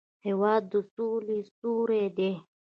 [0.25, 2.31] هېواد د سولې سیوری دی.